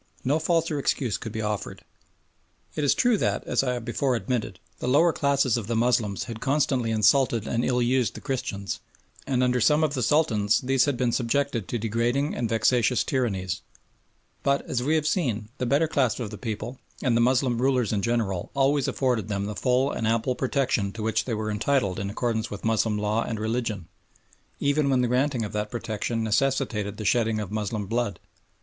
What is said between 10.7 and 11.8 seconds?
had been subjected to